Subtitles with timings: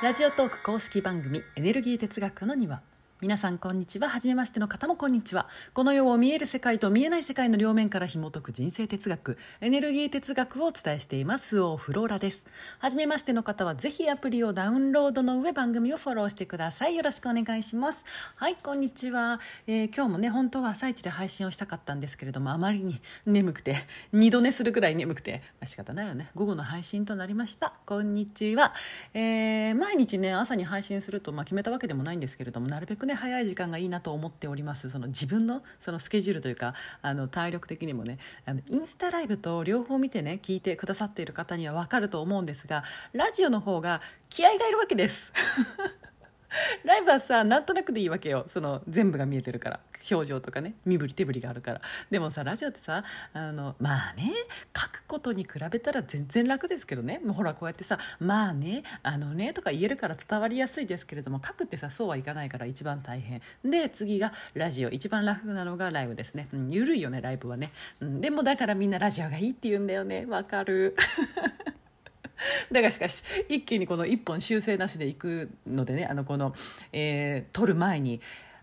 [0.00, 2.82] ラジオトーク公式番組エネルギー哲学の庭。
[3.20, 4.08] 皆さんこんにちは。
[4.08, 5.48] 初めましての方もこんにちは。
[5.74, 11.58] この世を見える世界と見えない世界の両面から紐解く人生哲学エネルギー哲学をお伝えしています。
[11.58, 12.46] オフローラです。
[12.78, 16.94] 初めましての方はぜひアプリをダウンロードの上番組をフォローしてください。
[16.94, 18.04] よろしくお願いします。
[18.36, 23.78] はいこんにちは、えー今日もね本当は朝一で配信をしたかったんですけれどもあまりに眠くて
[24.12, 26.30] 二度寝するくらい眠くて、まあ、仕方ないよね。
[26.36, 27.72] 午後の配信となりました。
[27.84, 28.74] こんにちは、
[29.12, 34.90] えー毎日ね朝に配信すると、まあ、決めたわけでもないんですけれどもなるべくね早い時間がいいなと思っております。
[34.90, 45.32] その自分のそのスケジュールというかあの体力的にもねあのインスタライブと両方見てね聞いてくださっている方には分かると思うんですがラジオの方が気合がいるわけです。
[46.84, 48.46] ライブはさなんとなくでいいわけよ。
[48.48, 49.80] その全部が見えてるから。
[50.10, 50.74] 表情とかね。
[50.84, 51.80] 身振り手振りがあるから。
[52.10, 54.32] でもさラジオってさあのまあね。
[54.76, 57.20] 書くことに比べたら全然楽ですけどね。
[57.24, 63.42] もうほらこうやってさまあねあのねとか言えるから伝わりやすいですけれども書くってさそうはいかないから一番大変。
[63.64, 64.90] で次がラジオ。
[64.90, 70.24] 一番楽なのがライブですね、うん、ゆるいよねライブはね、うん、でもだからみんなラジオがいいって言うんだよね。
[70.26, 70.96] わかる。
[72.72, 76.54] だがしかし一気にこの1本修正なしでいくのでねあのこの、
[76.92, 78.20] えー撮る前に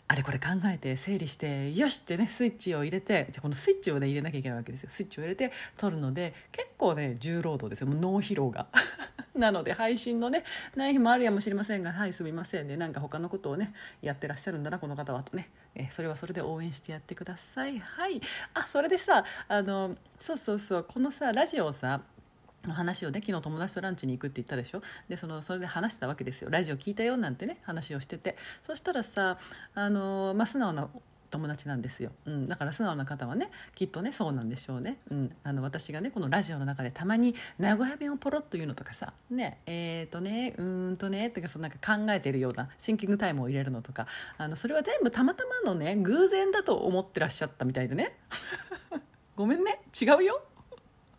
[0.08, 4.90] あれこれ考えて整理してよしってねスイッチを入れてじゃこのスイッチをね入れなきゃいけないわけですよ。
[4.92, 7.88] スイッチを入れて撮るので結構ね重労働ですよ。
[7.88, 8.68] もう脳疲労が。
[9.34, 10.44] なので配信のね
[10.76, 12.78] ない日もあるやもしれませんがはいすみませんね。
[12.78, 15.50] なんか他のことをねやってらっしゃるんだなこの方はとね。
[15.74, 17.80] えそれはそれで応援してやってください。
[17.80, 18.22] はい。
[18.54, 22.02] あそれでさあのそうそうそうこのさラジオをさ
[22.74, 24.82] 話をね昨日友達とランチに行くって言ったでしょ？
[25.10, 26.50] でそのそれで話してたわけですよ。
[26.50, 28.38] ラジオ聞いたよなんてね話をしてて。
[28.66, 29.38] そしたらさ
[29.74, 30.90] あの、まあ、素直な
[31.32, 39.12] 友達なんですよ、うん、だから素直な方はねきっとねそうなんでしょうね、うん、あの私がねこのラジオの中でたまに名古屋弁をポロッと言うのとかさ。
[39.30, 44.08] ねえー、とねうーんとねとかそのなんか考えてるようなシンキングタイムを入れるのとか。
[44.38, 48.16] あのそれは全部たまたまのね偶然だと思ってらっしゃったみたいでね。
[49.36, 49.82] ごめんね。
[50.00, 50.42] 違うよ。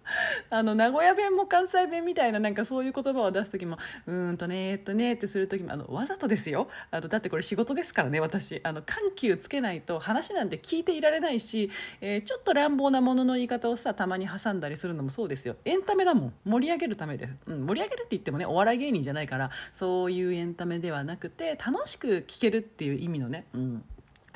[0.51, 6.69] あの名古屋弁も関西弁みたいななんかそういう言葉を出す時もうーんとねーっとねーってする時もあのわざとですよ。
[6.91, 8.61] あのだってこれ仕事ですからね私。
[8.63, 15.57] あの緩急つけないと話なんて聞いていられないし、えーちょっと乱暴なものの言い方をさたまに挟んだりするのもそうですよ。
[15.65, 16.35] エンタメだもん。
[16.45, 17.27] 盛り上げるためで。
[17.29, 23.85] す、うん、盛り上げるって言ってもねお笑い芸人じゃないからそういうエンタメではなくて楽しく聞けるっていう意味のね、うん、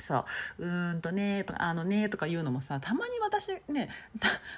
[0.01, 0.25] そ
[0.59, 3.89] ううーんとねとかあのねとか言うのもさたまに私ね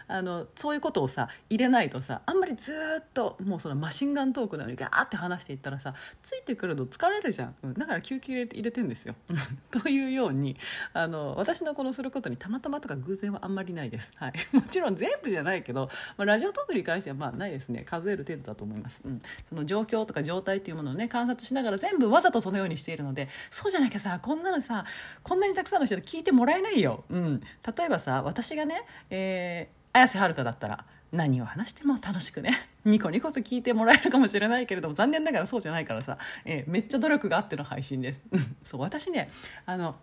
[0.09, 7.75] あのそういうことをさ入れないとさあんまりずっともうそのマシンガントークなのにガーって話していったらさついてくるの疲れるじゃん、うん。
[7.75, 9.15] だから休憩入れて入れてんですよ。
[9.71, 10.57] というように
[10.93, 17.85] あの私のこのすることにたまたまとか偶然はあんまりないです、はい、 もちろん全部じゃないけど、まあ、ラジオトークに関してはまあないですね。
[17.85, 24.85] 数える程度だと思います、うん、その状況とか状態っていうものをね観察しながら全部わざとそのようにしているのでそうじゃなきゃさこんなのさ
[25.23, 27.41] ここんなにたくさんの人に聞いてもらえないよ、うん、
[27.75, 38.21] 例えばさ私がね、えー綾瀬はるかだったら何を話しても楽しくね ニコニコと聞いてもらえるかもしれないけれども残念ながらそうじゃないからさ、えーめっちゃ努力があっての配信です。
[38.63, 39.31] そう私ね
[39.65, 39.97] あの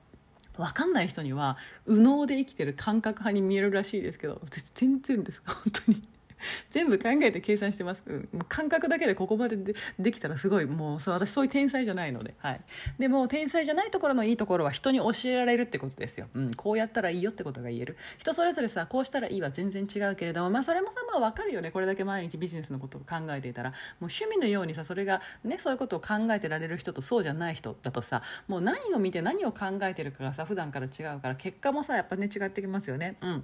[0.57, 1.57] 分かんない人には
[1.87, 4.41] 右脳で生きてる感覚派に見えるらしいですけど
[4.73, 6.07] 全然です本当に。
[6.69, 8.29] 全部考えて計算してます、うん。
[8.47, 10.65] 感覚だけでここまででできたらすごい。
[10.65, 12.61] もうそう私そういう天才じゃないので、はい、
[12.97, 17.97] でも天才じゃないところのいいところは人に教えられるってことですよ、うん、こうやったらいいよってことが言える。
[18.17, 21.71] 人それぞれさこうしたらいいは全然違うけれども、まあ、それもさまあ分かるよね。
[21.71, 23.69] これだけ毎日ビジネスのことを考えていたら。
[23.99, 33.17] もう趣味のようにさそれがねそういうことを考えてられる人とそうじゃない人だとさもう何を見て何を考えてるかがさ普段から違うから結果もさやっぱね違ってきますよね。
[33.21, 33.43] うん。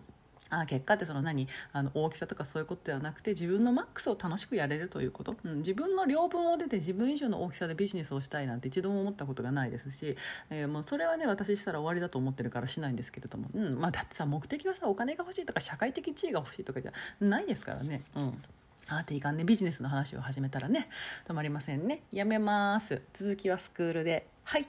[0.50, 1.48] あ結果ってその何？
[1.74, 10.16] あの大きさとかそういうことではなくて自分のマックスを楽しくやれるということ、うん、自分の両分を出て自分以上の大きさでビジネスをしたいなんて一度も思ったことがないですし、
[10.50, 18.04] えーもうそれはね私したら終わりだと思ってるからしないんですけれども、うんまあ、だってさ目的はさお金が欲しいとか社会的地位が欲しいとかじゃないですからね。
[18.16, 18.44] うん。
[18.88, 20.90] あーていかんねビジネスの話を始めたらね
[21.28, 22.04] 止まりませんね。
[22.12, 23.02] やめます。
[23.14, 24.28] 続きはスクールで。
[24.44, 24.68] はい。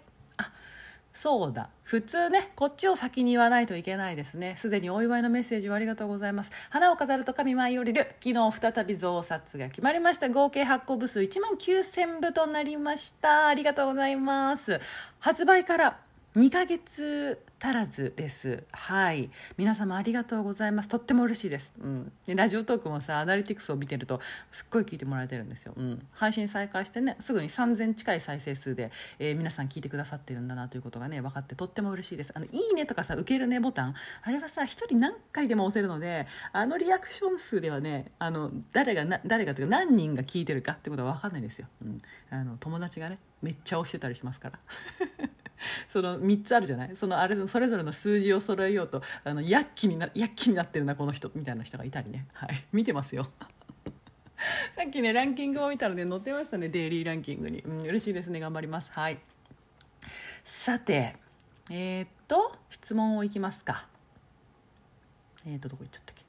[1.19, 1.71] そうだ。
[1.83, 4.55] 普通ねこっちを先に言わないといけないですね。
[4.59, 6.51] すでにお祝いのメッセージをありがとうございます。
[6.69, 8.15] 花を飾ると神舞い降りる。
[8.23, 10.29] 昨日再び増刷が決まりました。
[10.29, 13.47] 合計発行部数1万9000部となりました。
[13.47, 14.79] ありがとうございます。
[15.19, 16.01] 発売から
[16.37, 18.65] 2ヶ月足らずです。
[18.71, 19.31] はい。
[19.56, 20.88] 皆様ありがとうございます。
[20.91, 24.21] とっても嬉しいです、うん、でラジオトークもさアナリティクスを見てると
[24.53, 32.33] すっごい聞いてもらえてるんですよ、うん、配信再開してねすぐに3000近い再生数で、えー、皆さん聞いてくださってるんだなということがね分かってとっても嬉しいです。
[32.35, 41.99] あのいいねとかさ受けるねボタンあれはさ1人何回でも押せるのであのリアクション数ではねあの誰がな誰がというか何人が聞いてるかってことは分かんないですよ、うん、
[42.31, 44.59] あの友達がねめっちゃ押してたりしますから。
[45.88, 46.97] その3つあるじゃない？
[46.97, 53.31] そのあれそれぞれの数字を揃えようとあの躍起にな躍起になってるなこの人みたいな人がいたりね、はい、 見てますよ。
[54.73, 56.69] さっきねランキングを見たらね載ってましたね。
[56.69, 58.38] デイリーランキングに、うん、嬉しいですね。
[58.41, 58.91] 頑張ります。
[58.93, 59.19] はい。
[60.44, 61.17] さて
[61.70, 63.88] えー、っと質問をいきますか。
[65.47, 66.25] えー、っとどこ行っちゃったっけ？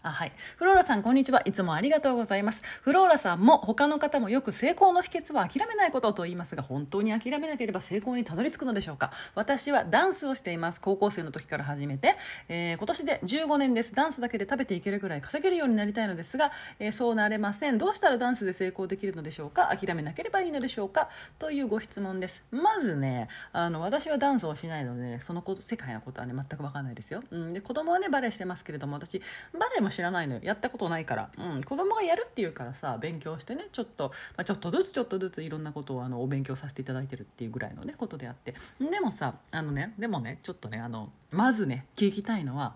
[0.00, 0.32] あはい。
[0.56, 1.42] フローラさん、こんにちは。
[1.44, 2.62] いつもありがとうございます。
[2.82, 9.10] フローラさんも他の方もよく成功の秘訣は諦めないことと言いますが、本当に諦めなければ成功にたどり着くのでしょうか？
[9.34, 10.80] 私はダンスをしています。
[10.80, 12.14] 高校生の時から始めて、
[12.48, 13.92] えー、今年で15年です。
[13.92, 17.76] ダンスだけで食べていけるぐらい稼げるようになりたいのですが、えー、そうなれません。
[17.78, 19.76] どうしたらダンスで成功できるのでしょうか？
[19.76, 21.08] 諦めなければいいのでしょうか？
[21.40, 22.40] というご質問です。
[22.52, 27.24] まずね、あの、私はダンスをしないので、ね、そのこと、世界のことはね、全くわかんないですよ。
[27.32, 27.52] うん。
[27.52, 29.20] で、子供はね、バレエしてますけれども、私、
[29.58, 30.40] バレエも知らないのよ。
[30.42, 38.54] やったったことないから、うん、子供がやるっていうからさ勉強してねちょっと、まあ、ちょっとずつちょっとずついろんなことをあのお勉強させていただいてるっていうぐらいのねことであって。
[38.78, 42.74] でもさあのねでもねちょっとねあのまずね聞きたいのは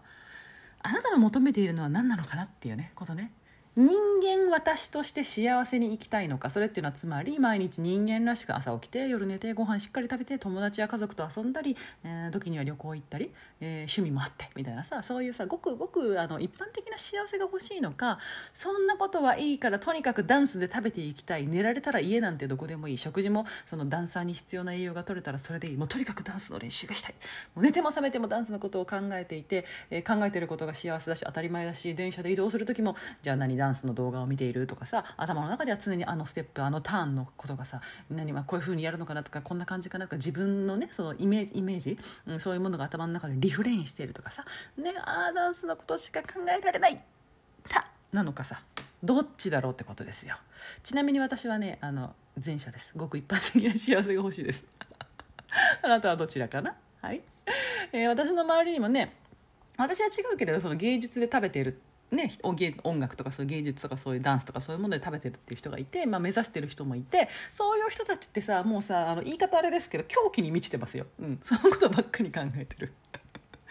[0.82, 3.32] あなたの求めているのは何なのかなっていうねことね。
[3.74, 6.50] 人間私として幸せに生きたいのか？
[6.50, 11.74] それっていうのはつまり毎日人間らしく朝起きて夜寝てご飯しっかり食べて友達や家族と遊んだり、
[12.04, 13.30] えー、時には旅行行ったり、
[13.62, 18.18] えー、趣味もあってみたいなさそういうさごくごくあの一般的な幸せが欲しいのか
[18.52, 25.76] そんなことはいいからとにかくダンスで食べていきたい寝られたら家なんてどこでもいい食事もそのダンサーに必要な栄養が取れたらそれでいい。
[25.78, 27.14] もうとにかくダンスの練習がしたい。
[27.54, 37.80] もう寝ても覚めてもダンスのことを考えていて、えー、考えてることが幸せだし当たり前だし電車で移動する時もじゃあ何ダンスの動画を見ているとかさ頭の中では常にあのステップあのターンのことがさ
[38.10, 44.44] 何はこういうふうにやるのかなとかこんな感じかなとか自分のねそのイメージイメージ、うん、そういうものが頭の中でリフレインしているとかさ
[44.76, 47.00] ねああダンスのことしか考えられない
[47.68, 48.60] たなのかさ
[49.04, 50.36] どっちだろうってことですよ。
[50.82, 52.92] ちなみに私はねあの前者です。
[52.96, 54.64] ごく一般的な幸せが欲しいです。
[55.82, 56.76] あなたはどちらかな？
[57.00, 57.20] はい、
[57.92, 59.12] えー、私の周りにもね
[59.76, 61.80] 私は違うけれどその芸術で食べている
[62.12, 72.92] ね、音楽とかそういう芸術とかそういうダンスとかそういうもので食べてるっていう人がいて、まあ、目指してる人もいてそういう人たちってさもうさあの言い方あれですけど狂気に満ちてますよ、うん、 そのことばっかり考えてる。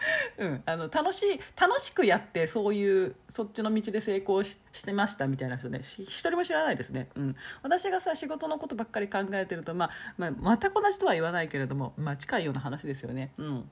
[0.36, 5.78] うん、あの楽しい楽しくやってそういうそっちの道で成功してましたみたいな人ね。
[5.82, 13.32] 一人も知らないですね、うん、私がさ仕事のことばっかり考えてると、まあ、まあ、また同じとは言わないけれども、まあ、近いような話ですよね。
[13.38, 13.70] うん。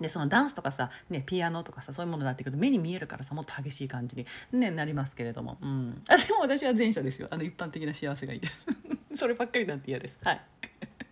[0.00, 7.28] でそのダンスとかさ、ね、ピアノとかさそういうものになってくると目に見えるからさもっと激しい感じに、ね、なりますけれども、うん、あでも私は前者ですよ。
[7.30, 8.66] あの一般的な幸せがいいです。
[9.16, 10.16] そればっかりなんて嫌です。
[10.22, 10.40] はい。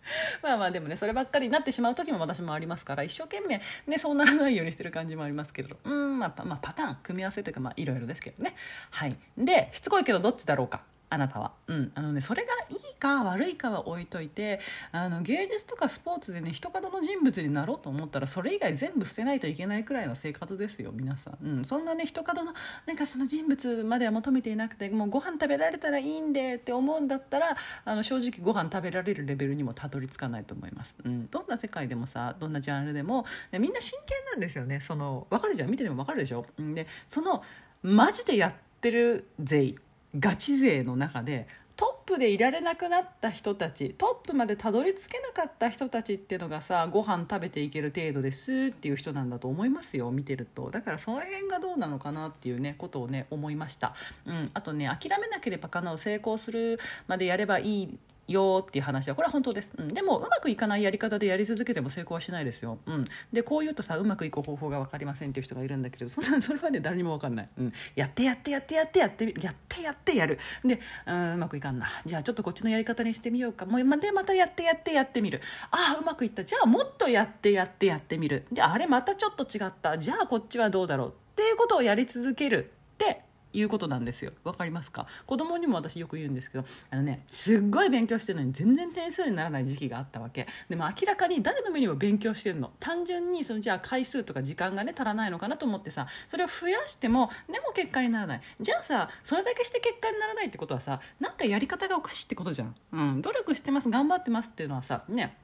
[0.42, 5.78] まあまあでもねそればっかりになってしまう時も私もありますから一生懸命ねそうならないようにしてる感じもありますけど。
[5.84, 8.54] うんまあ、まあ、パターン組み合わせというかまあいろいろですけどね。
[8.90, 9.16] はい。
[9.36, 10.82] でしつこいけどどっちだろうか。
[11.14, 14.60] あなたは、うん、あのねそれがいいか悪いかは置いといて
[14.92, 22.52] あの芸術とかスポーツでね人角の人物になろうと思ったらそれ以外全部捨てないといけないくらいの生活ですよ皆さん、うん、そんなね人角の
[22.86, 34.80] なんかその人物までは求めていなくてもうご飯食べられたらいいんでって思うんだったらあの正直ご飯食べられるレベルにもたどり着かないと思います、うん、どんな世界でもさどんなジャンルでもみんな真剣なんですよね。
[34.80, 35.70] その分かるじゃん。
[35.70, 37.42] 見てても分かるでしょ、うん、でその
[37.82, 39.74] マジでやってる勢
[40.18, 50.70] ガチ勢の中でトップでいられなくなった人たちトップまでたどり着けなかった人たちっていうのがさご飯食べていける程度ですっていう人なんだと思いますよ見てると。
[50.70, 53.94] だからその辺がどうなのかなっていうねことをね思いました、
[54.24, 56.78] うん、あとね諦めなければかなう成功する
[57.08, 70.38] までやればいいよっていう話はこれは本当です、うん、でもうまくいかないやり方でやり続けても成功はしないですよ、うん、でこう言うとさうまくいく方法が分かりませんっていう人がいるんだけどそんな それはね誰にも分かんない、うん、やってやってやってやってやってやってやってやる。
[70.64, 71.88] でうんうまくいかんな。
[72.04, 73.66] じゃあちょっとこっちのやり方にしてみようか。
[73.66, 75.40] もうでまたやってやってやってみる。
[75.70, 76.44] ああうまくいった。
[76.44, 78.46] じゃあもっとやってやってやってみる。
[78.52, 79.98] じゃああれまたちょっと違った。
[79.98, 81.08] じゃあこっちはどうだろう。
[81.08, 82.72] っていうことをやり続ける。
[82.94, 83.22] って
[83.54, 84.32] いうことなんですよ。
[84.42, 85.06] わかりますか？
[85.26, 90.46] 子供にも私よく言うんですけどあのねすっごい勉強してるのに全然点数にならない時期があったわけ。
[90.68, 92.72] でも明らかに誰の目にも勉強してるの。
[92.80, 98.40] 単純にそのじゃあ回数とか時間がね足らないのかなと思ってさそれを増やしてもでも結果にならない。
[98.60, 105.36] じゃあさそれだけして結果にならないってことはさなんかやり方がおかしいってことじゃん、うん、努力してます頑張ってますっていうのはさね。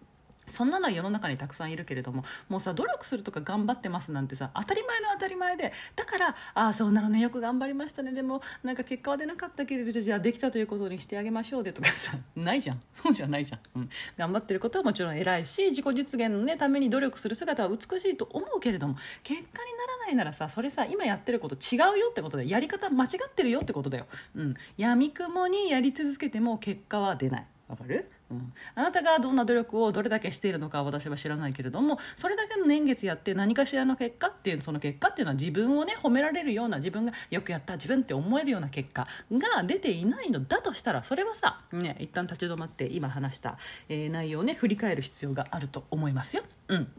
[0.50, 12.82] そんなのは世の中にたくさんいるけれどももうさ努力するとか頑張ってますなんてさ当たり前の当たり前でだからああそうなのねよく頑張りましたねでもなんか結果は出なかったけれどじゃあできたということにしてあげましょうでとかさ ないじゃん。
[13.02, 27.46] そうじゃないじゃん、うん、頑張ってることはもちろん偉いし自己実現の、ね、ために努力する姿は美しいと思うけれども結果にならないならさそれさ今やってること違うよってことでやり方間違ってるよってことだよ、うん、闇雲にやり続けても結果は出ない。
[27.68, 28.10] わかる？
[28.30, 43.58] うん、あなたがどんな努力をどれだけしているのかは私は知らないけれどもそれだけの年月やって何かしらの結果っていうその結果っていうのは自分をね褒められるような自分がよくやった自分って思えるような結果が出ていないのだとしたらそれはさ、ね、一旦立ち止まって今話した、
[43.88, 46.44] えー、内容をね振り返る必要があると思いますよ。
[46.68, 46.92] うん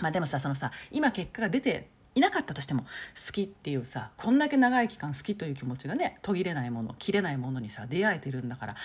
[0.00, 8.76] まあ、でもさそのさ今結果が出ていなかったとしても好きっていうさこんだけ長い期間好きという気持ちがね途切れないもの切れないものにさ出会えてるんだから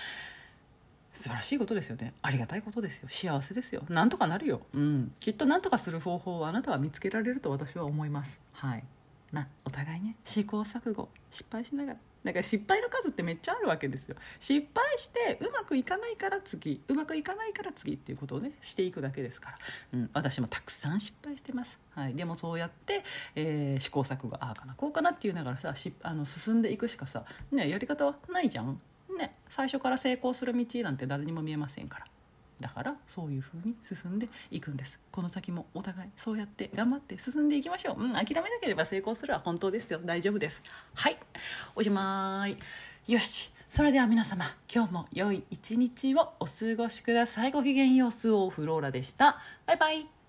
[1.12, 2.14] 素晴らしいことですよね。
[2.22, 3.08] ありがたいことですよ。
[3.10, 3.84] 幸せですよ。
[3.88, 8.38] なんとかなるよ、うん、きっとなんとかする方法をあなたは見つけられると私は思います。
[8.52, 8.84] はい。
[9.32, 10.16] なお互いね。
[10.24, 11.08] 試行錯誤。
[11.30, 11.98] 失敗しながら。
[12.24, 14.16] だから失敗の数ってめっちゃあるわけですよ。
[14.38, 16.80] 失敗してうまくいかないから次。
[16.86, 17.94] うまくいかないから次。
[17.94, 19.58] っていうことをねしていくだけですから、
[19.94, 23.04] うん、私もたくさん失敗してます、はい、でもそうやって、
[23.34, 24.36] えー、試行錯誤。
[24.36, 28.80] ああかなこうかなって言いながらさしあの進んでいくしかさ、ね、やり方はないじゃん。
[29.18, 32.06] ね最初から成功する道なんて誰にも見えませんから。
[32.60, 34.98] だからそういうふうに進んでいくんです。
[35.10, 40.00] この先もお互いそうやって頑張って進んでいきましょう、うん、諦めなければ成功するは本当ですよ。
[40.04, 40.62] 大丈夫です。
[40.94, 41.18] はい。
[41.74, 42.56] おしまい。
[43.12, 43.52] よし。
[43.68, 47.52] それでは皆様今日も良い一日をお過ごしください。
[47.52, 48.12] ごきげんよう。
[48.12, 49.38] スオフローラでした。
[49.66, 50.21] バイバイ。